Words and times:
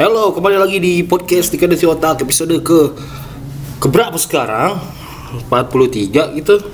Halo, 0.00 0.32
kembali 0.32 0.56
lagi 0.56 0.80
di 0.80 1.04
podcast 1.04 1.52
Dikadasi 1.52 1.84
Otak 1.84 2.24
episode 2.24 2.56
ke 2.64 2.96
keberapa 3.84 4.16
sekarang? 4.16 4.80
43 5.52 6.40
gitu. 6.40 6.56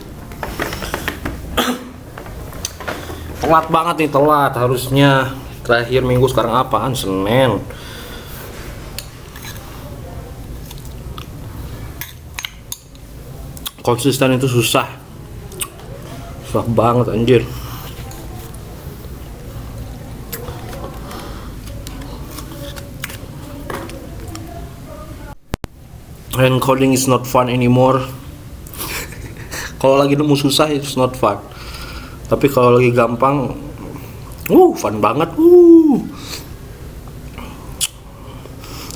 telat 3.42 3.66
banget 3.66 4.06
nih, 4.06 4.10
telat. 4.14 4.54
Harusnya 4.54 5.34
terakhir 5.66 6.06
minggu 6.06 6.30
sekarang 6.30 6.54
apaan? 6.54 6.94
Senin. 6.94 7.58
Konsisten 13.82 14.38
itu 14.38 14.46
susah. 14.46 14.86
Susah 16.46 16.62
banget 16.70 17.10
anjir. 17.10 17.42
And 26.40 26.60
coding 26.60 26.92
is 26.92 27.08
not 27.08 27.24
fun 27.24 27.48
anymore. 27.48 28.04
Kalau 29.76 30.00
lagi 30.00 30.16
nemu 30.16 30.34
susah 30.36 30.72
it's 30.72 30.96
not 30.96 31.12
fun. 31.16 31.40
Tapi 32.26 32.46
kalau 32.50 32.76
lagi 32.76 32.90
gampang 32.90 33.54
uh 34.50 34.70
fun 34.74 34.98
banget 34.98 35.30
uh. 35.36 35.98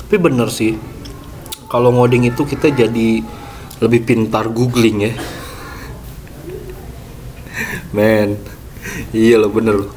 Tapi 0.07 0.17
bener 0.19 0.51
sih 0.51 0.75
kalau 1.71 1.95
ngoding 1.95 2.27
itu 2.27 2.43
kita 2.43 2.67
jadi 2.67 3.23
lebih 3.79 4.03
pintar 4.03 4.51
googling 4.51 5.07
ya. 5.07 5.13
Men 7.95 8.35
iya 9.15 9.39
loh 9.39 9.51
bener. 9.51 9.87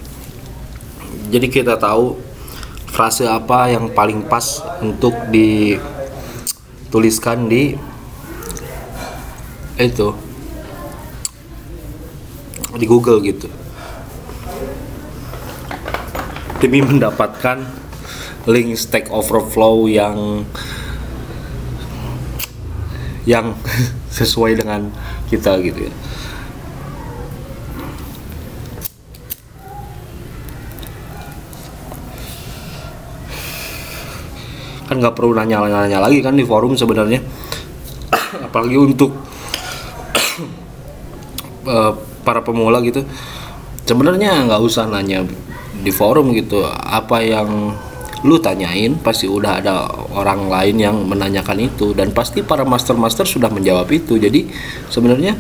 Jadi 1.35 1.51
kita 1.51 1.75
tahu 1.75 2.15
frase 2.95 3.27
apa 3.27 3.75
yang 3.75 3.91
paling 3.91 4.23
pas 4.31 4.63
untuk 4.79 5.19
di 5.35 5.75
tuliskan 6.95 7.51
di 7.51 7.75
itu 9.75 10.15
di 12.79 12.87
Google 12.87 13.19
gitu. 13.27 13.51
Demi 16.63 16.87
mendapatkan 16.87 17.67
link 18.47 18.79
Stack 18.79 19.11
Overflow 19.11 19.91
yang 19.91 20.47
yang 23.27 23.59
sesuai 24.23 24.63
dengan 24.63 24.95
kita 25.27 25.59
gitu 25.67 25.91
ya 25.91 25.93
kan 34.95 35.03
nggak 35.03 35.19
perlu 35.19 35.35
nanya-nanya 35.35 35.99
lagi 35.99 36.23
kan 36.23 36.39
di 36.39 36.47
forum 36.47 36.79
sebenarnya. 36.79 37.19
Apalagi 38.47 38.79
untuk 38.79 39.11
uh, 41.67 41.93
para 42.23 42.47
pemula 42.47 42.79
gitu. 42.87 43.03
Sebenarnya 43.83 44.47
nggak 44.47 44.63
usah 44.63 44.87
nanya 44.87 45.27
di 45.83 45.91
forum 45.91 46.31
gitu. 46.31 46.63
Apa 46.71 47.27
yang 47.27 47.75
lu 48.23 48.39
tanyain 48.39 48.95
pasti 49.03 49.27
udah 49.27 49.59
ada 49.59 49.91
orang 50.15 50.47
lain 50.47 50.77
yang 50.79 50.97
menanyakan 51.03 51.59
itu. 51.67 51.91
Dan 51.91 52.15
pasti 52.15 52.47
para 52.47 52.63
master-master 52.63 53.27
sudah 53.27 53.51
menjawab 53.51 53.91
itu. 53.91 54.15
Jadi 54.15 54.47
sebenarnya 54.95 55.35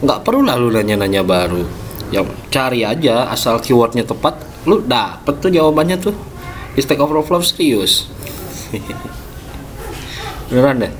nggak 0.00 0.24
perlu 0.24 0.40
lalu 0.48 0.72
nanya-nanya 0.72 1.20
baru. 1.20 1.68
Ya 2.08 2.24
cari 2.48 2.82
aja 2.82 3.28
asal 3.28 3.60
keywordnya 3.60 4.08
tepat 4.08 4.40
lu 4.64 4.80
dapet 4.80 5.36
tuh 5.36 5.52
jawabannya 5.52 6.00
tuh. 6.00 6.16
Di 6.70 6.80
Stack 6.80 7.02
Overflow 7.02 7.44
serius 7.44 8.08
beneran 10.50 10.86
deh. 10.86 10.92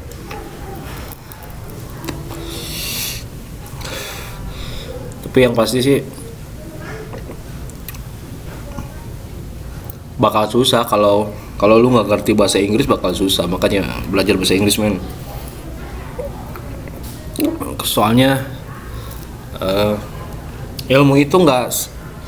Tapi 5.26 5.38
yang 5.46 5.54
pasti 5.54 5.78
sih 5.78 5.98
bakal 10.18 10.50
susah 10.50 10.82
kalau 10.84 11.30
kalau 11.54 11.78
lu 11.78 11.94
nggak 11.94 12.10
ngerti 12.10 12.32
bahasa 12.34 12.58
Inggris 12.58 12.90
bakal 12.90 13.14
susah. 13.14 13.46
Makanya 13.46 13.86
belajar 14.10 14.34
bahasa 14.34 14.58
Inggris 14.58 14.78
men. 14.78 14.98
Soalnya 17.86 18.46
uh, 19.58 19.94
ilmu 20.90 21.14
itu 21.18 21.38
nggak 21.38 21.64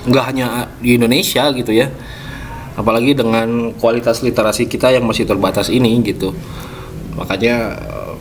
nggak 0.06 0.24
hanya 0.26 0.66
di 0.82 0.98
Indonesia 0.98 1.50
gitu 1.54 1.70
ya 1.70 1.86
apalagi 2.76 3.12
dengan 3.12 3.76
kualitas 3.76 4.24
literasi 4.24 4.68
kita 4.68 4.92
yang 4.92 5.04
masih 5.04 5.28
terbatas 5.28 5.68
ini 5.68 6.00
gitu. 6.00 6.32
Makanya 7.16 7.76
uh, 7.76 8.14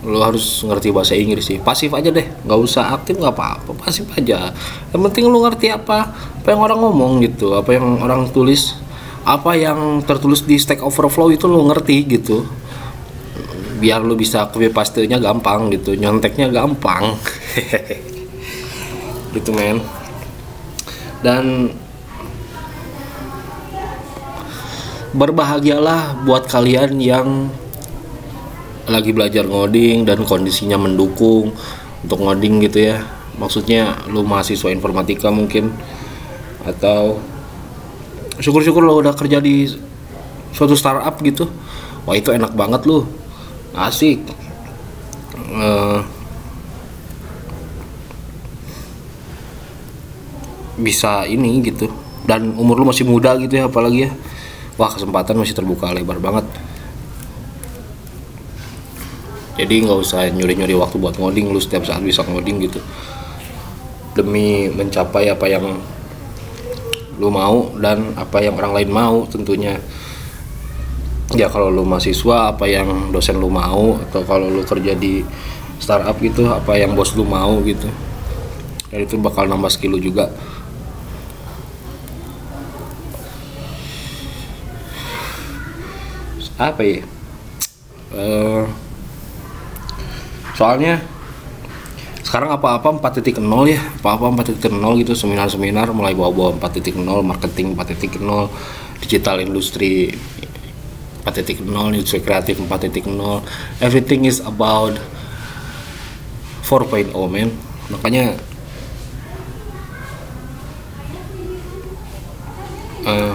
lo 0.00 0.18
harus 0.24 0.64
ngerti 0.64 0.90
bahasa 0.90 1.14
Inggris 1.14 1.46
sih. 1.46 1.58
Pasif 1.62 1.92
aja 1.94 2.10
deh 2.10 2.24
nggak 2.24 2.60
usah 2.60 2.96
aktif 2.96 3.20
nggak 3.20 3.34
apa-apa 3.36 3.70
pasif 3.78 4.08
aja. 4.16 4.50
Yang 4.90 5.00
penting 5.10 5.24
lo 5.30 5.44
ngerti 5.46 5.70
apa 5.70 6.10
apa 6.14 6.48
yang 6.50 6.60
orang 6.64 6.78
ngomong 6.82 7.12
gitu. 7.22 7.54
Apa 7.54 7.76
yang 7.76 8.00
orang 8.02 8.32
tulis 8.34 8.74
apa 9.22 9.52
yang 9.54 10.00
tertulis 10.02 10.42
di 10.42 10.56
Stack 10.56 10.80
Overflow 10.80 11.30
itu 11.30 11.46
lo 11.46 11.62
ngerti 11.70 11.96
gitu. 12.08 12.42
Biar 13.78 14.02
lo 14.02 14.18
bisa 14.18 14.48
copy 14.50 14.72
paste 14.72 15.06
nya 15.06 15.20
gampang 15.22 15.70
gitu. 15.72 15.94
Nyonteknya 15.94 16.50
gampang. 16.50 17.16
Gitu 19.30 19.54
men. 19.54 19.78
Dan 21.22 21.70
berbahagialah 25.10 26.22
buat 26.22 26.46
kalian 26.46 27.02
yang 27.02 27.50
lagi 28.86 29.10
belajar 29.10 29.46
ngoding 29.46 30.06
dan 30.06 30.22
kondisinya 30.22 30.78
mendukung 30.78 31.54
untuk 32.02 32.18
ngoding 32.22 32.62
gitu 32.62 32.94
ya. 32.94 33.02
Maksudnya 33.38 34.06
lu 34.10 34.22
mahasiswa 34.22 34.70
informatika 34.70 35.32
mungkin 35.32 35.72
atau 36.62 37.18
syukur-syukur 38.38 38.84
lo 38.84 39.00
udah 39.00 39.14
kerja 39.16 39.42
di 39.42 39.66
suatu 40.54 40.74
startup 40.78 41.18
gitu. 41.22 41.46
Wah 42.06 42.14
itu 42.14 42.30
enak 42.30 42.54
banget 42.54 42.86
lu. 42.86 43.06
Asik. 43.74 44.22
Uh, 45.50 46.02
bisa 50.78 51.26
ini 51.26 51.58
gitu. 51.66 51.90
Dan 52.26 52.54
umur 52.54 52.78
lu 52.78 52.86
masih 52.86 53.06
muda 53.06 53.34
gitu 53.38 53.58
ya 53.58 53.66
apalagi 53.66 54.06
ya 54.06 54.10
wah 54.80 54.88
kesempatan 54.88 55.36
masih 55.36 55.52
terbuka 55.52 55.92
lebar 55.92 56.16
banget. 56.16 56.48
Jadi 59.60 59.84
nggak 59.84 59.98
usah 60.00 60.24
nyuri-nyuri 60.32 60.72
waktu 60.72 60.96
buat 60.96 61.20
ngoding 61.20 61.52
lu 61.52 61.60
setiap 61.60 61.84
saat 61.84 62.00
bisa 62.00 62.24
ngoding 62.24 62.64
gitu. 62.64 62.80
Demi 64.16 64.72
mencapai 64.72 65.28
apa 65.28 65.44
yang 65.52 65.76
lu 67.20 67.28
mau 67.28 67.68
dan 67.76 68.16
apa 68.16 68.40
yang 68.40 68.56
orang 68.56 68.72
lain 68.72 68.88
mau 68.88 69.28
tentunya. 69.28 69.76
Ya 71.36 71.52
kalau 71.52 71.68
lu 71.68 71.84
mahasiswa 71.84 72.56
apa 72.56 72.64
yang 72.64 73.12
dosen 73.12 73.36
lu 73.36 73.52
mau 73.52 74.00
atau 74.08 74.24
kalau 74.24 74.48
lu 74.48 74.64
kerja 74.64 74.96
di 74.96 75.20
startup 75.76 76.16
gitu 76.24 76.48
apa 76.48 76.80
yang 76.80 76.96
bos 76.96 77.12
lu 77.12 77.28
mau 77.28 77.60
gitu. 77.68 77.86
Dan 78.88 79.04
itu 79.04 79.20
bakal 79.20 79.44
nambah 79.44 79.68
skill 79.68 79.92
lu 79.92 80.00
juga 80.00 80.32
apa 86.60 86.82
ya? 86.84 87.00
Uh, 88.12 88.68
soalnya 90.52 91.00
sekarang 92.20 92.52
apa-apa 92.52 93.00
4.0 93.00 93.40
ya. 93.66 93.80
Apa-apa 94.04 94.44
4.0 94.44 94.68
gitu 95.00 95.12
seminar-seminar 95.16 95.88
mulai 95.96 96.12
bawa-bawa 96.12 96.60
4.0 96.60 97.00
marketing 97.24 97.72
4.0 97.72 98.20
digital 99.00 99.40
industri 99.40 100.12
4.0 101.24 101.64
industri 101.96 102.20
kreatif 102.20 102.60
4.0 102.60 103.08
everything 103.80 104.28
is 104.28 104.44
about 104.44 104.94
4.0 106.62 107.10
man. 107.26 107.50
Makanya 107.90 108.38
uh, 113.08 113.34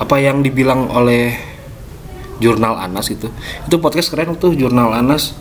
apa 0.00 0.16
yang 0.16 0.40
dibilang 0.40 0.88
oleh 0.88 1.36
jurnal 2.40 2.80
Anas 2.80 3.12
itu. 3.12 3.28
Itu 3.68 3.76
podcast 3.78 4.08
keren 4.08 4.32
tuh 4.40 4.56
jurnal 4.56 4.96
Anas. 4.96 5.36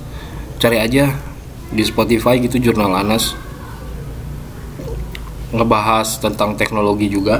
Cari 0.59 0.75
aja 0.83 1.15
di 1.71 1.79
Spotify 1.87 2.35
gitu 2.43 2.59
jurnal 2.59 2.91
Anas. 2.91 3.39
Ngebahas 5.55 6.19
tentang 6.19 6.59
teknologi 6.59 7.07
juga. 7.07 7.39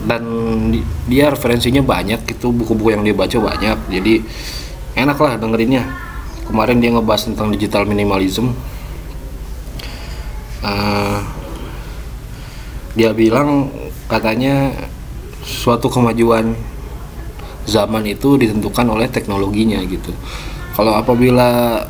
Dan 0.00 0.24
dia 1.04 1.28
referensinya 1.28 1.84
banyak 1.84 2.24
itu 2.24 2.48
buku-buku 2.48 2.96
yang 2.96 3.04
dia 3.04 3.12
baca 3.12 3.36
banyak. 3.36 3.78
Jadi 3.92 4.24
enak 4.96 5.20
lah 5.20 5.36
dengerinnya. 5.36 5.84
Kemarin 6.48 6.80
dia 6.80 6.96
ngebahas 6.96 7.28
tentang 7.28 7.52
digital 7.52 7.84
minimalism. 7.84 8.56
Uh, 10.64 11.20
dia 12.96 13.12
bilang 13.12 13.68
katanya 14.08 14.72
suatu 15.50 15.90
kemajuan 15.90 16.54
zaman 17.66 18.06
itu 18.06 18.38
ditentukan 18.38 18.86
oleh 18.86 19.10
teknologinya 19.10 19.82
gitu. 19.84 20.14
Kalau 20.78 20.94
apabila 20.94 21.82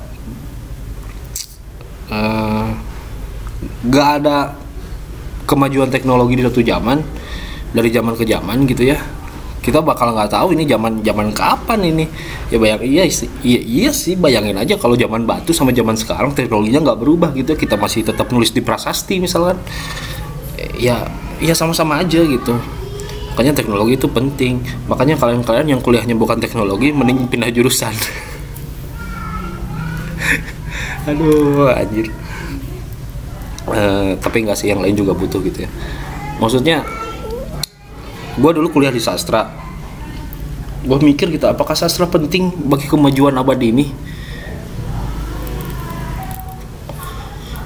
uh, 2.08 2.68
gak 3.86 4.08
ada 4.24 4.56
kemajuan 5.44 5.92
teknologi 5.92 6.40
di 6.40 6.42
suatu 6.42 6.64
zaman 6.64 7.04
dari 7.70 7.92
zaman 7.92 8.16
ke 8.16 8.24
zaman 8.24 8.66
gitu 8.66 8.88
ya 8.88 8.98
kita 9.60 9.84
bakal 9.84 10.16
nggak 10.16 10.32
tahu 10.32 10.56
ini 10.56 10.64
zaman 10.64 11.04
zaman 11.04 11.36
kapan 11.36 11.84
ini. 11.84 12.08
Ya 12.48 12.56
bayang 12.56 12.80
iya 12.80 13.04
sih 13.12 13.28
iya, 13.44 13.60
iya 13.60 13.90
sih 13.92 14.16
bayangin 14.16 14.56
aja 14.56 14.80
kalau 14.80 14.96
zaman 14.96 15.28
batu 15.28 15.52
sama 15.52 15.68
zaman 15.70 16.00
sekarang 16.00 16.32
teknologinya 16.32 16.80
nggak 16.80 16.98
berubah 16.98 17.30
gitu 17.36 17.52
kita 17.52 17.76
masih 17.76 18.00
tetap 18.08 18.32
nulis 18.32 18.56
di 18.56 18.64
prasasti 18.64 19.20
misalkan. 19.20 19.60
Ya 20.80 21.04
ya 21.44 21.52
sama-sama 21.52 22.00
aja 22.00 22.24
gitu 22.24 22.56
makanya 23.40 23.56
teknologi 23.56 23.96
itu 23.96 24.04
penting. 24.04 24.60
Makanya 24.84 25.16
kalian-kalian 25.16 25.72
yang 25.72 25.80
kuliahnya 25.80 26.12
bukan 26.12 26.36
teknologi 26.44 26.92
mending 26.92 27.24
pindah 27.24 27.48
jurusan. 27.48 27.88
Aduh 31.08 31.72
anjir. 31.72 32.12
Uh, 33.64 34.12
tapi 34.20 34.44
nggak 34.44 34.60
sih 34.60 34.68
yang 34.68 34.84
lain 34.84 34.92
juga 34.92 35.16
butuh 35.16 35.40
gitu 35.40 35.64
ya. 35.64 35.72
Maksudnya 36.36 36.84
gue 38.36 38.50
dulu 38.52 38.68
kuliah 38.68 38.92
di 38.92 39.00
sastra. 39.00 39.48
Gue 40.84 41.00
mikir 41.00 41.32
gitu 41.32 41.48
apakah 41.48 41.72
sastra 41.72 42.04
penting 42.12 42.52
bagi 42.68 42.92
kemajuan 42.92 43.40
abadi 43.40 43.72
ini? 43.72 43.88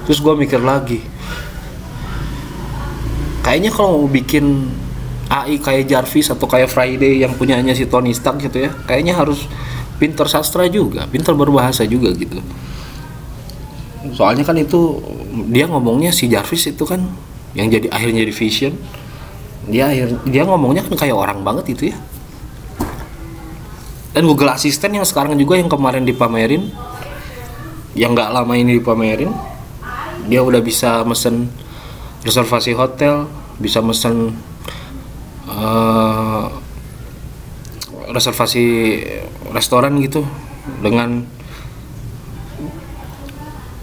Terus 0.07 0.23
gue 0.23 0.39
mikir 0.39 0.63
lagi. 0.63 1.03
Kayaknya 3.43 3.75
kalau 3.75 4.07
mau 4.07 4.07
bikin 4.07 4.71
AI 5.43 5.59
kayak 5.59 5.89
Jarvis 5.89 6.31
atau 6.31 6.47
kayak 6.47 6.71
Friday 6.71 7.19
yang 7.19 7.35
punyanya 7.35 7.75
si 7.75 7.89
Tony 7.89 8.15
Stark 8.15 8.39
gitu 8.39 8.69
ya. 8.69 8.71
Kayaknya 8.87 9.17
harus 9.17 9.49
pinter 9.95 10.27
sastra 10.27 10.67
juga 10.67 11.07
pinter 11.07 11.31
berbahasa 11.35 11.87
juga 11.87 12.11
gitu. 12.15 12.39
Soalnya 14.13 14.45
kan 14.45 14.55
itu 14.59 15.01
dia 15.49 15.65
ngomongnya 15.65 16.13
si 16.13 16.29
Jarvis 16.29 16.69
itu 16.69 16.83
kan 16.85 17.01
yang 17.55 17.71
jadi 17.71 17.89
akhirnya 17.89 18.23
jadi 18.27 18.35
Vision. 18.35 18.73
Dia 19.65 19.89
dia 20.29 20.43
ngomongnya 20.45 20.85
kan 20.85 20.93
kayak 20.93 21.15
orang 21.15 21.41
banget 21.41 21.73
itu 21.73 21.83
ya. 21.91 21.97
Dan 24.15 24.31
Google 24.31 24.55
Assistant 24.55 24.95
yang 24.95 25.03
sekarang 25.03 25.35
juga 25.35 25.59
yang 25.59 25.67
kemarin 25.67 26.07
dipamerin 26.07 26.71
yang 27.95 28.15
nggak 28.15 28.31
lama 28.31 28.53
ini 28.55 28.79
dipamerin 28.79 29.31
dia 30.27 30.43
udah 30.43 30.59
bisa 30.59 31.03
mesen 31.07 31.47
reservasi 32.23 32.75
hotel 32.75 33.27
bisa 33.59 33.79
mesen 33.79 34.35
uh, 35.65 36.45
reservasi 38.13 38.65
restoran 39.49 39.97
gitu 39.99 40.21
dengan 40.81 41.25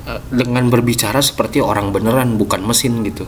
uh, 0.06 0.20
dengan 0.30 0.70
berbicara 0.70 1.18
seperti 1.18 1.58
orang 1.58 1.90
beneran 1.90 2.38
bukan 2.38 2.62
mesin 2.62 3.02
gitu. 3.02 3.26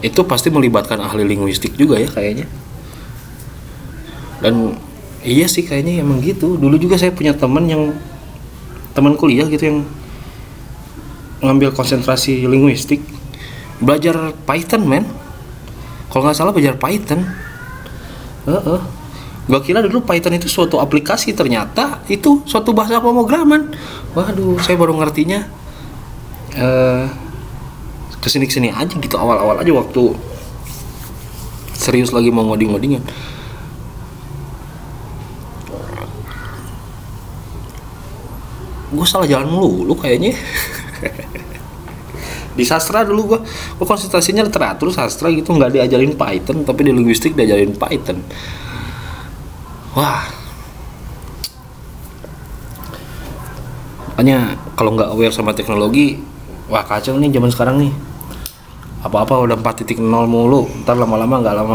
Itu 0.00 0.24
pasti 0.28 0.48
melibatkan 0.52 1.00
ahli 1.00 1.24
linguistik 1.24 1.76
juga 1.76 2.00
ya 2.00 2.08
kayaknya. 2.08 2.48
Dan 4.40 4.76
iya 5.24 5.48
sih 5.48 5.64
kayaknya 5.64 6.04
emang 6.04 6.20
gitu. 6.20 6.56
Dulu 6.60 6.76
juga 6.76 7.00
saya 7.00 7.12
punya 7.12 7.32
teman 7.32 7.64
yang 7.68 7.96
teman 8.92 9.16
kuliah 9.16 9.48
gitu 9.48 9.64
yang 9.72 9.78
ngambil 11.40 11.72
konsentrasi 11.72 12.44
linguistik. 12.48 13.00
Belajar 13.80 14.32
Python 14.48 14.88
men 14.88 15.04
kalau 16.10 16.22
nggak 16.26 16.36
salah 16.36 16.52
belajar 16.54 16.78
Python. 16.78 17.26
Uh 18.46 18.54
-uh. 18.56 18.80
Gak 19.46 19.62
kira 19.62 19.78
dulu 19.78 20.02
Python 20.02 20.34
itu 20.34 20.50
suatu 20.50 20.82
aplikasi 20.82 21.30
ternyata 21.30 22.02
itu 22.10 22.42
suatu 22.46 22.74
bahasa 22.74 22.98
pemrograman. 22.98 23.70
Waduh 24.14 24.58
saya 24.58 24.74
baru 24.74 24.98
ngertinya. 24.98 25.46
Uh, 26.56 27.06
ke 28.26 28.32
sini 28.34 28.50
ke 28.50 28.58
sini 28.58 28.74
aja 28.74 28.90
gitu 28.90 29.14
awal 29.14 29.38
awal 29.38 29.62
aja 29.62 29.70
waktu 29.70 30.10
serius 31.78 32.10
lagi 32.10 32.34
mau 32.34 32.42
ngoding 32.42 32.74
ngodingan 32.74 33.06
gue 38.90 39.06
salah 39.06 39.30
jalan 39.30 39.46
mulu 39.46 39.86
lu 39.86 39.94
kayaknya 39.94 40.34
di 42.56 42.64
sastra 42.64 43.04
dulu 43.04 43.36
gue 43.36 43.40
gue 43.76 43.86
konsentrasinya 43.86 44.42
literatur 44.42 44.88
sastra 44.90 45.28
gitu. 45.30 45.52
Nggak 45.52 45.76
diajarin 45.76 46.16
Python 46.16 46.64
tapi 46.64 46.88
di 46.88 46.92
linguistik 46.96 47.36
diajarin 47.36 47.76
Python. 47.76 48.18
Wah. 49.94 50.24
Makanya 54.16 54.56
kalau 54.72 54.96
nggak 54.96 55.12
aware 55.12 55.34
sama 55.36 55.52
teknologi 55.52 56.16
wah 56.72 56.82
kacau 56.82 57.20
nih 57.20 57.28
zaman 57.30 57.52
sekarang 57.52 57.76
nih. 57.84 57.92
Apa-apa 59.04 59.44
udah 59.44 59.56
4.0 59.60 60.00
mulu. 60.26 60.66
Ntar 60.82 60.96
lama-lama 60.96 61.44
nggak 61.44 61.54
lama 61.54 61.74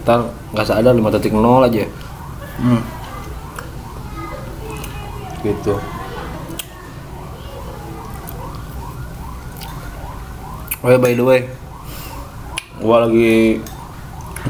ntar 0.00 0.30
nggak 0.54 0.66
sadar 0.66 0.94
5.0 0.94 1.66
aja. 1.66 1.84
Hmm. 2.60 2.82
gitu 5.40 5.74
Oh 10.80 10.88
ya 10.88 10.96
by 10.96 11.12
the 11.12 11.20
way, 11.20 11.44
gua 12.80 13.04
lagi 13.04 13.60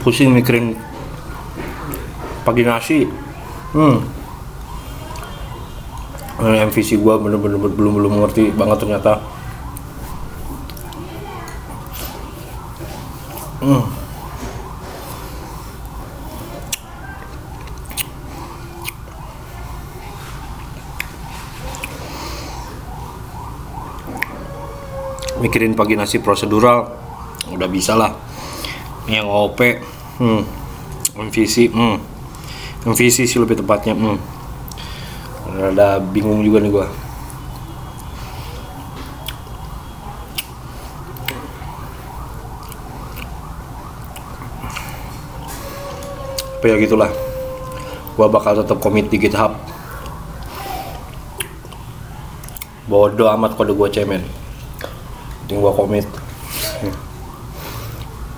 pusing 0.07 0.31
mikirin 0.31 0.79
pagi 2.47 2.63
nasi. 2.63 3.11
Hmm. 3.75 3.99
MVC 6.41 7.03
gua 7.03 7.19
bener-bener 7.19 7.59
belum 7.59 7.93
belum 7.99 8.13
ngerti 8.23 8.55
banget 8.55 8.79
ternyata. 8.79 9.19
Hmm. 13.61 14.00
Mikirin 25.41 25.73
pagi 25.73 25.97
nasi 25.97 26.21
prosedural 26.21 26.87
udah 27.49 27.69
bisa 27.69 27.97
lah. 27.97 28.13
Yang 29.09 29.27
OP, 29.27 29.59
hmm. 30.21 30.43
MVC, 31.17 31.73
hmm. 31.73 31.97
MVC 32.87 33.25
sih 33.25 33.39
lebih 33.41 33.59
tepatnya, 33.59 33.97
hmm. 33.97 34.19
Ada 35.75 35.99
bingung 35.99 36.45
juga 36.45 36.61
nih 36.63 36.71
gua. 36.71 36.87
tapi 46.61 46.77
ya 46.77 46.77
gitulah 46.77 47.09
gua 48.21 48.29
bakal 48.29 48.53
tetap 48.53 48.85
komit 48.85 49.09
di 49.09 49.17
GitHub 49.17 49.57
bodoh 52.85 53.33
amat 53.33 53.57
kode 53.57 53.73
gua 53.73 53.89
cemen 53.89 54.21
penting 55.51 55.67
gua 55.67 55.75
komit. 55.75 56.07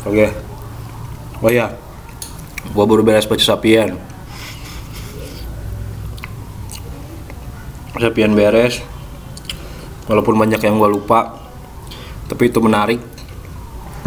Oke. 0.08 0.16
Okay. 0.16 0.28
oh 1.44 1.52
ya 1.52 1.76
gua 2.72 2.88
baru 2.88 3.04
beres 3.04 3.28
baca 3.28 3.44
Sapien 3.44 4.00
Sapien 8.00 8.32
beres. 8.32 8.80
Walaupun 10.08 10.40
banyak 10.40 10.56
yang 10.64 10.80
gua 10.80 10.88
lupa 10.88 11.36
tapi 12.32 12.48
itu 12.48 12.64
menarik. 12.64 13.04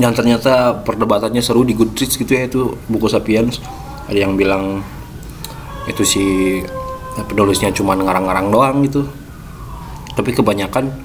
Yang 0.02 0.26
ternyata 0.26 0.82
perdebatannya 0.82 1.46
seru 1.46 1.62
di 1.62 1.78
Goodreads 1.78 2.18
gitu 2.18 2.34
ya 2.34 2.50
itu 2.50 2.74
buku 2.90 3.06
Sapiens 3.06 3.62
ada 4.10 4.18
yang 4.18 4.34
bilang 4.34 4.82
itu 5.86 6.02
si 6.02 6.26
penulisnya 7.30 7.70
cuma 7.70 7.94
ngarang-ngarang 7.94 8.50
doang 8.50 8.82
gitu. 8.82 9.06
Tapi 10.18 10.34
kebanyakan 10.34 11.05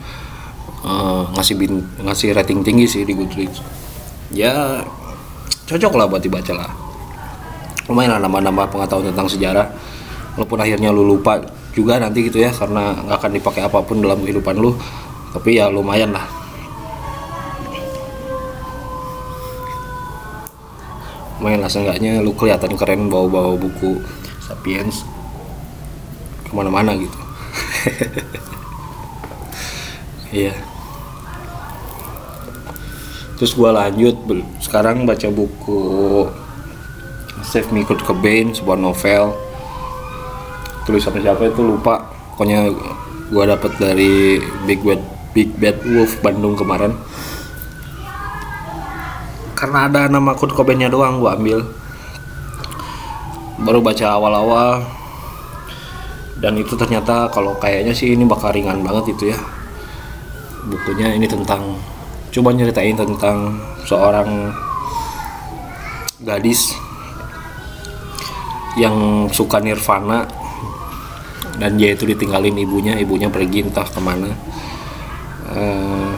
uh, 0.85 1.29
ngasih 1.37 1.55
bin, 1.57 1.85
ngasih 2.01 2.33
rating 2.33 2.65
tinggi 2.65 2.87
sih 2.89 3.03
di 3.05 3.13
Goodreads. 3.13 3.61
Ya 4.31 4.85
cocok 5.67 5.93
lah 5.99 6.07
buat 6.07 6.23
dibaca 6.23 6.53
lah. 6.55 6.71
Lumayan 7.91 8.17
lah 8.19 8.21
nambah-nambah 8.27 8.67
pengetahuan 8.71 9.11
tentang 9.13 9.29
sejarah. 9.29 9.67
Walaupun 10.39 10.59
akhirnya 10.63 10.95
lu 10.95 11.03
lupa 11.03 11.43
juga 11.75 11.99
nanti 11.99 12.27
gitu 12.27 12.39
ya 12.39 12.51
karena 12.55 12.95
nggak 13.07 13.19
akan 13.19 13.31
dipakai 13.35 13.63
apa 13.67 13.79
pun 13.83 13.99
dalam 13.99 14.23
kehidupan 14.23 14.57
lu. 14.59 14.75
Tapi 15.35 15.59
ya 15.59 15.71
lumayan 15.71 16.15
lah. 16.15 16.27
Main 21.41 21.57
lah 21.65 21.73
seenggaknya 21.73 22.21
lu 22.21 22.37
kelihatan 22.37 22.77
keren 22.77 23.09
bawa-bawa 23.09 23.57
buku 23.57 23.97
Sapiens 24.45 25.09
ke 26.45 26.53
mana-mana 26.53 26.95
gitu. 26.95 27.19
Iya 30.31 30.55
terus 33.41 33.57
gue 33.57 33.71
lanjut 33.73 34.21
sekarang 34.61 35.09
baca 35.09 35.33
buku 35.33 36.29
Save 37.41 37.73
Me 37.73 37.89
Kurt 37.89 38.05
Cobain 38.05 38.53
sebuah 38.53 38.77
novel. 38.77 39.33
Tulisan 40.85 41.17
siapa 41.17 41.49
itu 41.49 41.65
lupa. 41.65 42.05
Pokoknya 42.37 42.69
gue 43.33 43.45
dapet 43.49 43.73
dari 43.81 44.13
Big 44.69 44.85
Bad 44.85 45.01
Big 45.33 45.49
Bad 45.57 45.81
Wolf 45.89 46.21
Bandung 46.21 46.53
kemarin. 46.53 46.93
Karena 49.57 49.89
ada 49.89 50.09
nama 50.09 50.37
Kurt 50.37 50.53
Cobainnya 50.53 50.93
doang 50.93 51.21
gue 51.21 51.31
ambil. 51.33 51.59
Baru 53.61 53.81
baca 53.81 54.07
awal-awal. 54.21 54.85
Dan 56.41 56.57
itu 56.57 56.73
ternyata 56.77 57.29
kalau 57.29 57.57
kayaknya 57.61 57.93
sih 57.93 58.17
ini 58.17 58.25
bakal 58.25 58.53
ringan 58.53 58.85
banget 58.85 59.17
itu 59.17 59.33
ya. 59.33 59.39
Bukunya 60.65 61.17
ini 61.17 61.25
tentang 61.29 61.77
coba 62.31 62.55
nyeritain 62.55 62.95
tentang 62.95 63.59
seorang 63.83 64.55
gadis 66.23 66.79
yang 68.79 69.27
suka 69.35 69.59
nirvana 69.59 70.31
dan 71.59 71.75
dia 71.75 71.93
itu 71.93 72.07
ditinggalin 72.07 72.55
ibunya 72.55 72.95
ibunya 72.97 73.27
pergi 73.27 73.67
entah 73.67 73.85
ke 73.85 74.01
mana. 74.01 74.31
Uh, 75.51 76.15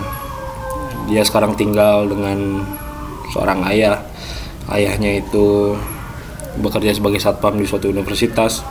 dia 1.09 1.25
sekarang 1.25 1.57
tinggal 1.57 2.07
dengan 2.07 2.62
seorang 3.33 3.64
ayah. 3.73 4.04
Ayahnya 4.71 5.19
itu 5.19 5.75
bekerja 6.62 6.95
sebagai 6.95 7.19
satpam 7.19 7.59
di 7.59 7.66
suatu 7.66 7.90
universitas. 7.90 8.62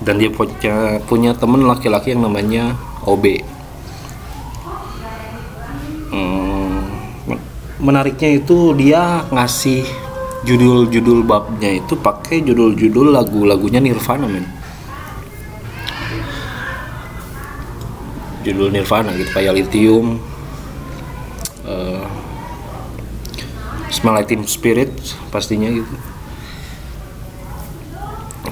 Dan 0.00 0.16
dia 0.16 0.32
punya 0.32 1.02
punya 1.04 1.36
teman 1.36 1.64
laki-laki 1.66 2.16
yang 2.16 2.24
namanya 2.24 2.72
OB 3.04 3.53
menariknya 7.84 8.40
itu 8.40 8.72
dia 8.72 9.28
ngasih 9.28 9.84
judul-judul 10.48 11.20
babnya 11.20 11.84
itu 11.84 11.92
pakai 12.00 12.40
judul-judul 12.40 13.12
lagu-lagunya 13.12 13.84
Nirvana 13.84 14.24
men. 14.24 14.48
Judul 18.44 18.72
Nirvana 18.72 19.12
gitu 19.16 19.28
kayak 19.36 19.52
Lithium 19.52 20.16
uh, 21.68 22.04
Smell 23.92 24.16
Like 24.16 24.32
Teen 24.32 24.48
Spirit 24.48 24.92
pastinya 25.28 25.68
gitu. 25.68 25.96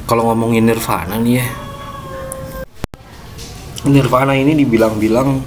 Kalau 0.05 0.29
ngomongin 0.29 0.69
Nirvana 0.69 1.17
nih 1.17 1.41
ya 1.41 1.47
Nirvana 3.89 4.37
ini 4.37 4.53
dibilang-bilang 4.61 5.41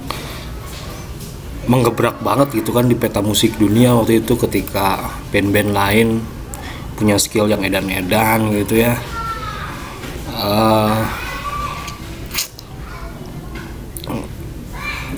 menggebrak 1.66 2.22
banget 2.22 2.62
gitu 2.62 2.70
kan 2.70 2.86
di 2.86 2.94
peta 2.94 3.18
musik 3.18 3.58
dunia 3.58 3.94
waktu 3.94 4.22
itu 4.22 4.38
ketika 4.38 5.10
band-band 5.34 5.70
lain 5.74 6.08
punya 6.96 7.18
skill 7.18 7.50
yang 7.50 7.60
edan-edan 7.66 8.54
gitu 8.54 8.86
ya. 8.86 8.94
Uh, 10.36 11.04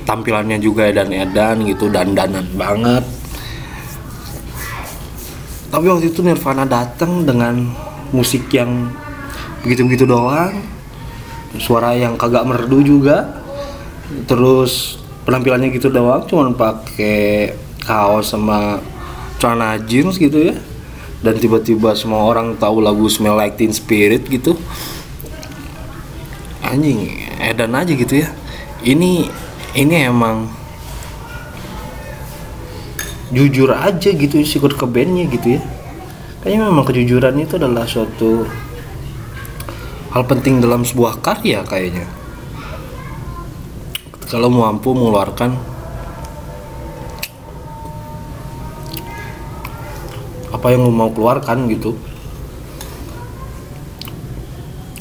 tampilannya 0.08 0.56
juga 0.56 0.88
edan-edan 0.88 1.68
gitu 1.68 1.92
dan 1.92 2.16
danan 2.16 2.48
banget. 2.56 3.04
Tapi 5.68 5.84
waktu 5.84 6.08
itu 6.08 6.24
Nirvana 6.24 6.64
datang 6.64 7.28
dengan 7.28 7.68
musik 8.08 8.48
yang 8.56 8.88
begitu-begitu 9.60 10.08
doang 10.08 10.64
suara 11.60 11.92
yang 11.92 12.16
kagak 12.16 12.48
merdu 12.48 12.80
juga. 12.80 13.44
Terus 14.24 14.97
penampilannya 15.28 15.68
gitu 15.76 15.92
doang 15.92 16.24
cuman 16.24 16.56
pakai 16.56 17.52
kaos 17.84 18.32
sama 18.32 18.80
celana 19.36 19.76
jeans 19.76 20.16
gitu 20.16 20.48
ya. 20.48 20.56
Dan 21.20 21.36
tiba-tiba 21.36 21.92
semua 21.92 22.24
orang 22.24 22.56
tahu 22.56 22.80
lagu 22.80 23.04
Smell 23.12 23.36
Like 23.36 23.60
Teen 23.60 23.76
Spirit 23.76 24.24
gitu. 24.24 24.56
Anjing 26.64 27.12
edan 27.44 27.76
aja 27.76 27.92
gitu 27.92 28.24
ya. 28.24 28.32
Ini 28.80 29.28
ini 29.76 29.94
emang 30.00 30.48
jujur 33.28 33.68
aja 33.76 34.08
gitu 34.08 34.40
si 34.40 34.56
Kurt 34.56 34.80
Cobainnya 34.80 35.28
gitu 35.28 35.60
ya. 35.60 35.62
Kayaknya 36.40 36.72
memang 36.72 36.86
kejujuran 36.88 37.36
itu 37.36 37.60
adalah 37.60 37.84
suatu 37.84 38.48
hal 40.16 40.24
penting 40.24 40.64
dalam 40.64 40.88
sebuah 40.88 41.20
karya 41.20 41.60
kayaknya 41.68 42.08
kalau 44.28 44.52
mampu 44.52 44.92
mengeluarkan 44.92 45.56
apa 50.52 50.66
yang 50.68 50.84
lo 50.84 50.92
mau 50.92 51.08
keluarkan 51.08 51.64
gitu. 51.72 51.96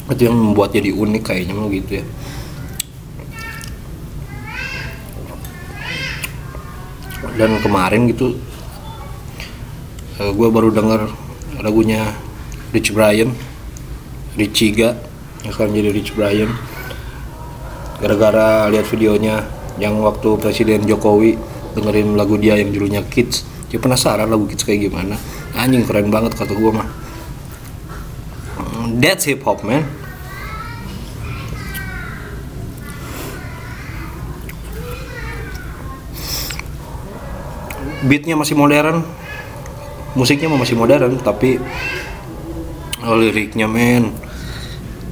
Itu 0.08 0.24
yang 0.24 0.36
membuat 0.40 0.72
jadi 0.72 0.96
unik 0.96 1.22
kayaknya 1.28 1.52
mau 1.52 1.68
gitu 1.68 2.00
ya. 2.00 2.04
Dan 7.38 7.60
kemarin 7.62 8.10
gitu 8.10 8.34
eh, 10.18 10.32
gue 10.34 10.48
baru 10.50 10.74
denger 10.74 11.06
lagunya 11.62 12.10
Rich 12.74 12.90
Brian 12.90 13.30
Richiga 14.34 14.98
sekarang 15.46 15.78
jadi 15.78 15.90
Rich 15.94 16.18
Brian 16.18 16.50
gara-gara 17.98 18.70
lihat 18.70 18.86
videonya 18.86 19.42
yang 19.78 19.98
waktu 20.02 20.38
Presiden 20.38 20.86
Jokowi 20.86 21.38
dengerin 21.74 22.18
lagu 22.18 22.38
dia 22.38 22.58
yang 22.58 22.70
judulnya 22.74 23.06
Kids 23.06 23.46
dia 23.68 23.76
penasaran 23.76 24.32
lagu 24.32 24.48
Kids 24.48 24.64
kayak 24.64 24.88
gimana. 24.88 25.20
Anjing 25.52 25.84
keren 25.84 26.08
banget 26.08 26.32
kata 26.32 26.56
gue 26.56 26.72
mah. 26.72 26.88
That's 28.96 29.28
hip 29.28 29.44
hop 29.44 29.60
man. 29.60 29.84
Beatnya 38.08 38.40
masih 38.40 38.56
modern. 38.56 39.04
Musiknya 40.16 40.48
masih 40.48 40.80
modern 40.80 41.20
tapi 41.20 41.60
oh, 43.04 43.16
liriknya 43.20 43.68
men. 43.68 44.16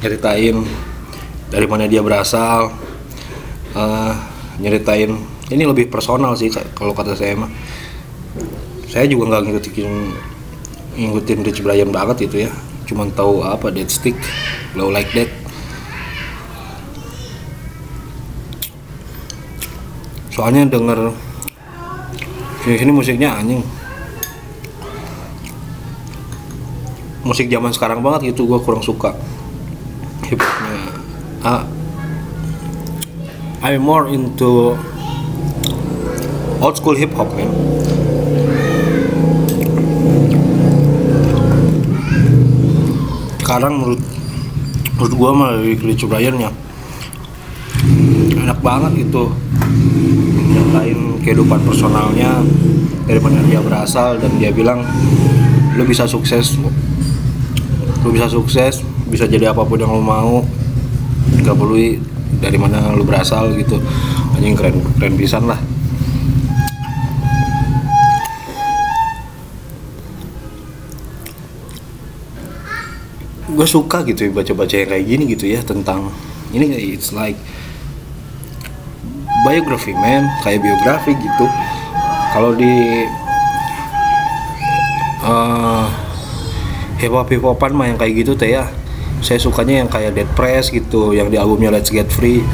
Nyeritain 0.01 0.65
dari 1.47 1.67
mana 1.67 1.87
dia 1.87 2.03
berasal 2.03 2.75
uh, 3.75 4.15
nyeritain. 4.59 5.15
Ini 5.47 5.63
lebih 5.63 5.87
personal 5.87 6.35
sih 6.35 6.51
kalau 6.75 6.91
kata 6.91 7.15
saya 7.15 7.39
mah. 7.39 7.51
Saya 8.91 9.07
juga 9.07 9.31
nggak 9.31 9.43
ngikutin 9.47 9.91
ngikutin 10.97 11.39
Rich 11.47 11.61
Brian 11.63 11.91
banget 11.95 12.27
itu 12.27 12.49
ya. 12.49 12.51
Cuman 12.87 13.15
tahu 13.15 13.47
apa 13.47 13.71
Dead 13.71 13.87
Stick 13.87 14.19
Low 14.75 14.91
Like 14.91 15.11
That. 15.15 15.31
Soalnya 20.35 20.69
denger 20.69 21.15
sini 22.67 22.77
sini 22.77 22.91
musiknya 22.91 23.39
anjing. 23.39 23.63
Musik 27.27 27.51
zaman 27.51 27.75
sekarang 27.75 28.07
banget 28.07 28.35
gitu 28.35 28.47
gue 28.47 28.59
kurang 28.63 28.87
suka 28.87 29.11
uh, 31.47 31.63
I'm 33.63 33.83
more 33.87 34.11
into 34.11 34.75
old 36.59 36.75
school 36.75 36.99
hip 36.99 37.15
hop 37.15 37.31
man. 37.39 37.51
Sekarang 43.39 43.79
menurut 43.79 44.03
menurut 44.99 45.13
gua 45.15 45.31
mah 45.31 45.49
dari 45.55 45.79
Rich 45.79 46.11
Brian 46.11 46.35
ya 46.43 46.51
enak 48.43 48.59
banget 48.63 49.07
itu 49.07 49.31
nyatain 50.51 51.23
kehidupan 51.23 51.63
personalnya 51.63 52.43
dari 53.07 53.23
mana 53.23 53.43
dia 53.47 53.63
berasal 53.63 54.19
dan 54.19 54.35
dia 54.39 54.51
bilang 54.51 54.83
lu 55.79 55.87
bisa 55.87 56.07
sukses 56.07 56.59
lu 58.03 58.09
bisa 58.11 58.27
sukses 58.27 58.83
bisa 59.07 59.27
jadi 59.31 59.55
apa 59.55 59.63
pun 59.63 59.79
yang 59.79 59.95
lu 59.95 60.03
mau 60.03 60.43
nggak 61.47 61.59
perlu 61.63 61.79
dari 62.43 62.59
mana 62.59 62.91
lu 62.91 63.07
berasal 63.07 63.55
gitu. 63.55 63.79
Anjing 64.35 64.59
keren 64.59 64.83
keren 64.99 65.15
pisan 65.15 65.47
lah. 65.47 65.63
Gue 73.47 73.65
suka 73.65 74.03
gitu 74.05 74.27
ya 74.29 74.31
baca-baca 74.35 74.75
yang 74.75 74.91
kayak 74.91 75.07
gini 75.07 75.25
gitu 75.33 75.49
ya 75.49 75.63
tentang 75.65 76.13
ini 76.51 76.67
it's 76.93 77.15
like 77.15 77.39
biography 79.47 79.95
man. 79.95 80.27
Kayak 80.43 80.67
biografi 80.67 81.15
gitu. 81.15 81.47
Kalau 82.35 82.53
di 82.53 83.07
uh, 85.25 85.89
hip 87.01 87.15
hop 87.15 87.31
hip 87.33 87.41
hopan 87.41 87.73
mah 87.73 87.87
yang 87.89 87.97
kayak 87.97 88.27
gitu 88.27 88.37
teh 88.37 88.51
ya 88.51 88.69
saya 89.27 89.43
sukanya 89.43 89.83
yang 89.83 89.91
kayak 89.91 90.15
Dead 90.15 90.31
Press 90.39 90.71
gitu 90.71 91.11
yang 91.11 91.27
di 91.27 91.35
albumnya 91.35 91.75
Let's 91.75 91.91
Get 91.91 92.07
Free. 92.15 92.47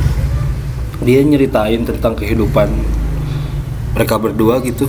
Dia 1.04 1.20
nyeritain 1.20 1.84
tentang 1.84 2.16
kehidupan 2.16 2.72
mereka 3.92 4.16
berdua 4.16 4.64
gitu. 4.64 4.88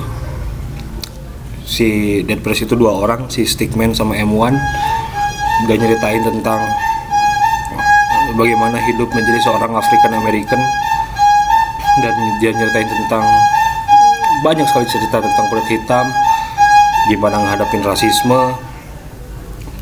Si 1.68 2.24
Dead 2.24 2.40
Press 2.40 2.64
itu 2.64 2.80
dua 2.80 2.96
orang 2.96 3.28
si 3.28 3.44
Stickman 3.44 3.92
sama 3.92 4.16
M1 4.16 4.56
dia 5.68 5.76
nyeritain 5.76 6.24
tentang 6.24 6.60
bagaimana 8.40 8.80
hidup 8.88 9.12
menjadi 9.12 9.40
seorang 9.44 9.76
African 9.76 10.16
American 10.16 10.62
dan 12.00 12.16
dia 12.40 12.52
nyeritain 12.56 12.88
tentang 12.88 13.24
banyak 14.44 14.66
sekali 14.72 14.88
cerita 14.88 15.20
tentang 15.20 15.46
kulit 15.52 15.68
hitam 15.68 16.06
gimana 17.12 17.44
menghadapi 17.44 17.84
rasisme 17.84 18.73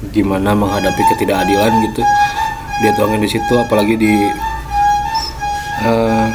gimana 0.09 0.57
menghadapi 0.57 1.01
ketidakadilan 1.13 1.71
gitu. 1.85 2.01
Dia 2.81 2.91
tuangin 2.97 3.21
di 3.21 3.29
situ 3.29 3.53
apalagi 3.53 3.93
di 3.93 4.13
uh, 5.85 6.27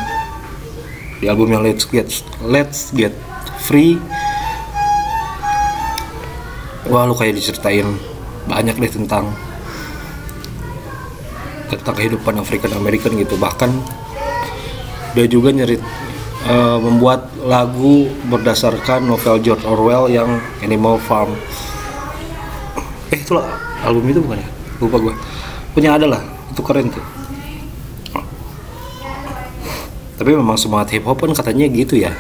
di 1.19 1.27
album 1.27 1.51
yang 1.51 1.67
Let's 1.67 1.83
Get 1.91 2.07
Let's 2.47 2.95
Get 2.95 3.11
Free. 3.59 3.99
Wah 6.87 7.03
lu 7.03 7.19
kayak 7.19 7.35
diceritain 7.35 7.99
banyak 8.47 8.79
deh 8.79 8.93
tentang 8.95 9.35
tentang 11.67 11.95
kehidupan 11.99 12.39
African 12.39 12.79
American 12.79 13.19
gitu. 13.19 13.35
Bahkan 13.35 13.71
dia 15.19 15.27
juga 15.27 15.51
nyerit 15.51 15.83
uh, 16.47 16.79
membuat 16.79 17.27
lagu 17.43 18.07
berdasarkan 18.31 19.11
novel 19.11 19.43
George 19.43 19.67
Orwell 19.67 20.07
yang 20.07 20.39
Animal 20.63 21.03
Farm 21.03 21.35
itu 23.27 23.35
lah 23.35 23.59
album 23.83 24.07
itu 24.07 24.23
bukan 24.23 24.39
ya? 24.39 24.49
Lupa 24.79 25.03
gue 25.03 25.15
punya 25.75 25.99
ada 25.99 26.07
lah 26.07 26.23
itu 26.55 26.63
keren 26.63 26.87
tuh. 26.95 27.03
Tapi 30.17 30.31
memang 30.33 30.55
semangat 30.55 30.95
hip 30.95 31.05
hop 31.05 31.19
kan 31.19 31.35
katanya 31.35 31.67
gitu 31.69 31.99
ya. 31.99 32.15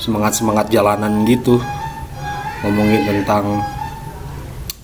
Semangat 0.00 0.34
semangat 0.40 0.66
jalanan 0.72 1.28
gitu. 1.28 1.60
Ngomongin 2.64 3.04
tentang 3.06 3.62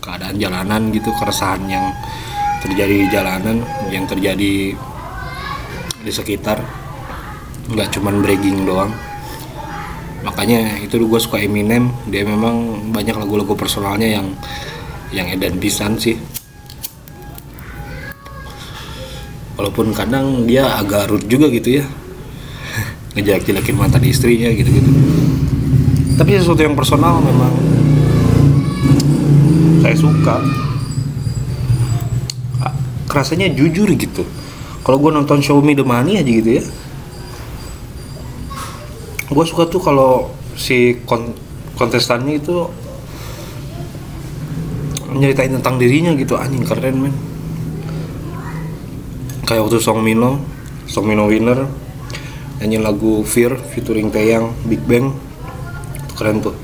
keadaan 0.04 0.36
jalanan 0.38 0.92
gitu 0.94 1.10
keresahan 1.16 1.64
yang 1.66 1.90
terjadi 2.62 2.94
di 2.94 3.08
jalanan 3.10 3.56
yang 3.90 4.06
terjadi 4.06 4.76
di 6.06 6.12
sekitar 6.14 6.62
nggak 7.66 7.98
cuman 7.98 8.22
bragging 8.22 8.62
doang. 8.62 8.92
Makanya 10.22 10.82
itu 10.82 10.98
gue 11.02 11.20
suka 11.22 11.42
Eminem. 11.42 11.90
Dia 12.10 12.26
memang 12.26 12.90
banyak 12.90 13.14
lagu-lagu 13.14 13.54
personalnya 13.58 14.18
yang 14.18 14.26
yang 15.14 15.26
edan 15.30 15.58
pisan 15.58 15.98
sih. 15.98 16.18
Walaupun 19.56 19.96
kadang 19.96 20.44
dia 20.44 20.78
agak 20.78 21.10
rude 21.10 21.26
juga 21.26 21.46
gitu 21.50 21.82
ya. 21.82 21.84
Ngejelek-jelekin 23.14 23.76
mantan 23.78 24.04
istrinya 24.06 24.50
gitu-gitu. 24.50 24.90
Tapi 26.16 26.30
sesuatu 26.38 26.62
yang 26.62 26.76
personal 26.78 27.18
memang 27.22 27.52
saya 29.82 29.96
suka. 29.96 30.36
Kerasanya 33.06 33.48
jujur 33.54 33.88
gitu. 33.96 34.26
Kalau 34.84 34.98
gue 35.00 35.10
nonton 35.10 35.40
Show 35.40 35.58
Me 35.64 35.72
The 35.72 35.86
Money 35.86 36.20
aja 36.20 36.30
gitu 36.30 36.50
ya 36.60 36.64
gue 39.26 39.44
suka 39.46 39.66
tuh 39.66 39.82
kalau 39.82 40.30
si 40.54 41.02
kon 41.02 41.34
kontestannya 41.74 42.38
itu 42.38 42.70
nyeritain 45.12 45.50
tentang 45.58 45.76
dirinya 45.82 46.14
gitu. 46.14 46.38
Anjing 46.38 46.62
keren 46.62 46.96
men. 47.08 47.14
Kayak 49.46 49.70
waktu 49.70 49.78
Song 49.78 50.02
Mino 50.02 50.42
Song 50.90 51.06
Mino 51.06 51.30
winner 51.30 51.70
nyanyi 52.58 52.82
lagu 52.82 53.22
Fear 53.22 53.58
featuring 53.74 54.14
Taeyang 54.14 54.54
Big 54.70 54.82
Bang. 54.86 55.10
Keren 56.14 56.40
tuh. 56.40 56.56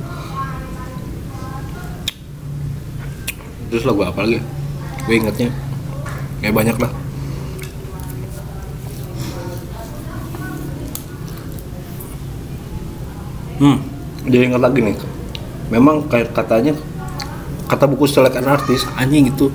Terus 3.68 3.84
lagu 3.88 4.04
apa 4.06 4.22
lagi? 4.22 4.40
Gue 5.08 5.14
ingetnya. 5.18 5.50
Kayak 6.40 6.54
banyak 6.54 6.76
lah 6.78 7.01
hmm. 13.62 13.78
Jadi 14.26 14.44
ingat 14.50 14.62
lagi 14.62 14.82
nih 14.82 14.96
memang 15.70 16.04
kayak 16.10 16.34
katanya 16.36 16.76
kata 17.70 17.88
buku 17.88 18.04
selekan 18.04 18.44
artis 18.44 18.84
anjing 19.00 19.32
itu 19.32 19.48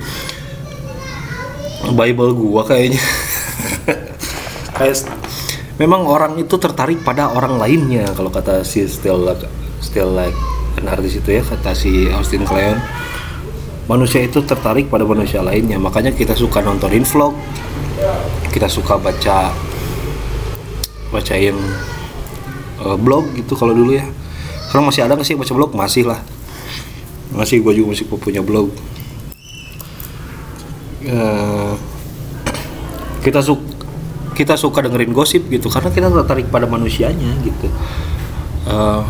bible 1.94 2.34
gua 2.34 2.66
kayaknya. 2.66 2.98
Kayak 4.78 5.10
memang 5.78 6.06
orang 6.06 6.38
itu 6.38 6.54
tertarik 6.58 7.02
pada 7.06 7.30
orang 7.30 7.58
lainnya 7.58 8.06
kalau 8.14 8.30
kata 8.30 8.66
si 8.66 8.86
still 8.90 9.22
like, 9.22 9.42
still 9.82 10.10
like 10.10 10.34
an 10.78 10.86
artist 10.90 11.22
itu 11.22 11.38
ya 11.38 11.42
kata 11.42 11.74
si 11.74 12.10
Austin 12.10 12.42
Kleon. 12.42 12.78
Manusia 13.88 14.20
itu 14.20 14.44
tertarik 14.44 14.92
pada 14.92 15.08
manusia 15.08 15.40
lainnya 15.40 15.80
makanya 15.80 16.12
kita 16.12 16.36
suka 16.36 16.60
nontonin 16.60 17.08
vlog 17.08 17.32
kita 18.52 18.68
suka 18.70 19.00
baca 19.00 19.50
bacain 21.10 21.56
uh, 22.82 22.96
blog 22.98 23.34
gitu 23.34 23.54
kalau 23.54 23.74
dulu 23.74 23.94
ya. 23.94 24.06
Sekarang 24.68 24.90
masih 24.90 25.02
ada 25.06 25.16
nggak 25.16 25.26
sih 25.26 25.36
baca 25.38 25.52
blog? 25.54 25.70
Masih 25.72 26.04
lah. 26.04 26.20
Masih 27.32 27.60
gue 27.64 27.72
juga 27.72 27.96
masih 27.96 28.04
punya 28.08 28.44
blog. 28.44 28.70
Uh, 31.08 31.72
kita 33.24 33.40
suka 33.40 33.64
kita 34.36 34.54
suka 34.54 34.86
dengerin 34.86 35.10
gosip 35.10 35.50
gitu 35.50 35.66
karena 35.66 35.90
kita 35.90 36.12
tertarik 36.12 36.46
pada 36.52 36.68
manusianya 36.68 37.32
gitu. 37.42 37.66
Uh, 38.68 39.02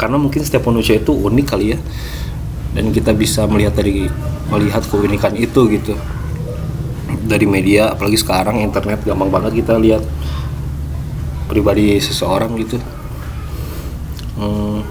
karena 0.00 0.18
mungkin 0.18 0.42
setiap 0.42 0.66
manusia 0.66 0.98
itu 0.98 1.14
unik 1.14 1.46
kali 1.46 1.76
ya. 1.76 1.78
Dan 2.72 2.88
kita 2.88 3.12
bisa 3.12 3.44
melihat 3.44 3.76
dari 3.76 4.08
melihat 4.48 4.80
keunikan 4.88 5.36
itu 5.36 5.68
gitu 5.68 5.92
dari 7.22 7.46
media 7.46 7.94
apalagi 7.94 8.18
sekarang 8.18 8.58
internet 8.60 9.06
gampang 9.06 9.30
banget 9.30 9.62
kita 9.62 9.78
lihat 9.78 10.02
pribadi 11.46 12.00
seseorang 12.02 12.54
gitu. 12.58 12.80
Hmm, 14.36 14.82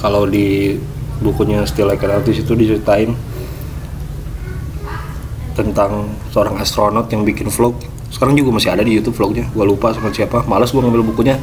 kalau 0.00 0.24
di 0.24 0.76
bukunya 1.20 1.62
Still 1.68 1.92
Like 1.92 2.02
an 2.04 2.20
Artist 2.20 2.42
itu 2.42 2.52
diceritain 2.56 3.12
tentang 5.52 6.08
seorang 6.32 6.56
astronot 6.56 7.12
yang 7.12 7.22
bikin 7.22 7.52
vlog. 7.52 7.76
Sekarang 8.10 8.34
juga 8.34 8.56
masih 8.56 8.72
ada 8.72 8.82
di 8.82 8.96
YouTube 8.96 9.14
vlognya 9.20 9.46
gue 9.52 9.64
lupa 9.64 9.92
sama 9.92 10.10
siapa. 10.10 10.42
Malas 10.48 10.72
gue 10.72 10.80
ngambil 10.80 11.04
bukunya. 11.04 11.36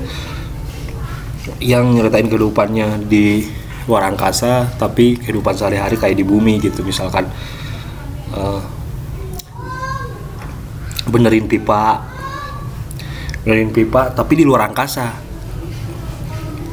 Yang 1.64 1.86
nyeritain 1.96 2.28
kehidupannya 2.28 3.08
di 3.08 3.48
luar 3.88 4.12
angkasa 4.12 4.68
tapi 4.76 5.16
kehidupan 5.16 5.56
sehari-hari 5.56 5.96
kayak 5.96 6.18
di 6.20 6.26
bumi 6.28 6.60
gitu. 6.60 6.84
Misalkan 6.84 7.30
benerin 11.18 11.50
pipa. 11.50 12.06
Benerin 13.42 13.74
pipa 13.74 14.14
tapi 14.14 14.38
di 14.38 14.46
luar 14.46 14.70
angkasa. 14.70 15.10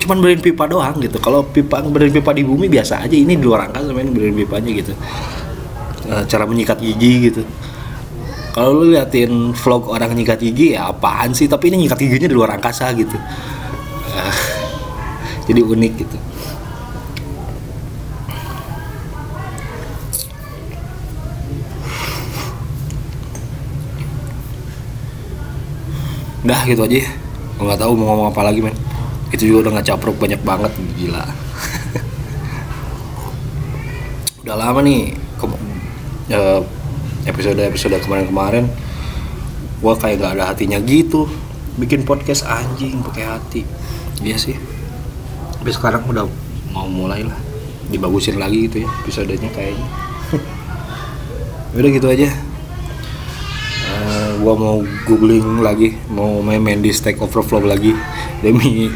Cuman 0.05 0.21
benerin 0.21 0.45
pipa 0.45 0.69
doang 0.69 1.01
gitu. 1.01 1.17
Kalau 1.19 1.49
pipa 1.49 1.81
benerin 1.81 2.13
pipa 2.13 2.37
di 2.37 2.45
bumi 2.45 2.69
biasa 2.69 3.01
aja. 3.01 3.17
Ini 3.17 3.41
di 3.41 3.45
luar 3.45 3.73
angkasa 3.73 3.89
main 3.97 4.13
benerin 4.13 4.37
pipanya 4.37 4.71
gitu. 4.77 4.93
Uh, 6.05 6.21
cara 6.29 6.45
menyikat 6.45 6.77
gigi 6.85 7.33
gitu. 7.33 7.43
Kalau 8.53 8.85
lu 8.85 8.95
liatin 8.95 9.51
vlog 9.57 9.91
orang 9.91 10.15
nyikat 10.15 10.39
gigi 10.39 10.77
ya 10.77 10.93
apaan 10.93 11.33
sih? 11.35 11.49
Tapi 11.49 11.73
ini 11.73 11.89
nyikat 11.89 11.99
giginya 11.99 12.29
di 12.29 12.37
luar 12.37 12.55
angkasa 12.55 12.93
gitu. 12.93 13.17
Uh, 14.13 14.37
jadi 15.49 15.65
unik 15.65 15.93
gitu 15.97 16.19
udah 26.45 26.61
gitu 26.69 26.85
aja. 26.85 27.09
Nggak 27.57 27.79
tahu 27.81 27.93
mau 27.97 28.13
ngomong 28.13 28.29
apa 28.31 28.45
lagi 28.45 28.61
men. 28.61 28.77
Itu 29.33 29.49
juga 29.49 29.67
udah 29.67 29.81
nggak 29.81 29.89
capruk 29.89 30.17
banyak 30.21 30.41
banget 30.45 30.73
gila. 31.01 31.25
Udah 34.45 34.61
lama 34.61 34.85
nih 34.85 35.17
ke, 35.41 35.45
uh, 36.37 36.61
episode 37.25 37.57
episode 37.65 37.97
kemarin-kemarin 38.05 38.69
gua 39.81 39.97
kayak 39.97 40.21
gak 40.21 40.37
ada 40.37 40.53
hatinya 40.53 40.77
gitu. 40.85 41.25
Bikin 41.81 42.05
podcast 42.05 42.45
anjing 42.45 43.01
pakai 43.01 43.25
hati. 43.25 43.65
Iya 44.21 44.37
sih. 44.37 44.57
Tapi 45.59 45.71
sekarang 45.73 46.05
udah 46.05 46.29
mau 46.77 46.85
mulai 46.85 47.25
lah. 47.25 47.41
Dibagusin 47.89 48.37
lagi 48.37 48.69
gitu 48.69 48.85
ya 48.85 48.91
episodenya 49.01 49.49
kayaknya. 49.49 49.89
Udah 51.75 51.91
gitu 51.91 52.07
aja 52.07 52.54
gua 54.45 54.53
mau 54.53 54.77
googling 55.09 55.65
lagi 55.65 55.97
mau 56.13 56.45
main 56.45 56.61
main 56.61 56.85
di 56.85 56.93
Stack 56.93 57.17
Overflow 57.17 57.65
lagi 57.65 57.97
demi 58.45 58.93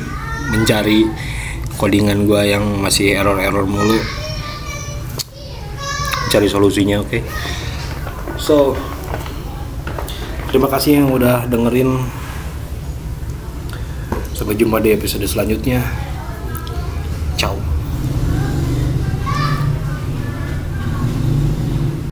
mencari 0.53 1.09
codingan 1.81 2.29
gua 2.29 2.45
yang 2.45 2.85
masih 2.85 3.17
error-error 3.17 3.65
mulu. 3.65 3.97
Cari 6.29 6.45
solusinya 6.53 7.01
oke. 7.01 7.25
So 8.37 8.77
terima 10.53 10.69
kasih 10.69 11.01
yang 11.01 11.09
udah 11.17 11.49
dengerin. 11.49 11.97
Sampai 14.37 14.55
jumpa 14.55 14.85
di 14.85 14.93
episode 14.93 15.25
selanjutnya 15.25 16.08